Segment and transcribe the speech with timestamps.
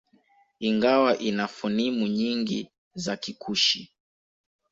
[0.69, 3.93] Ingawa ina fonimu nyingi za Kikushi